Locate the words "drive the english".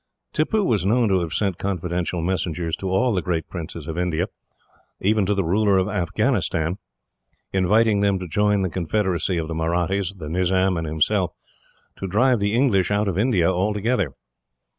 12.07-12.89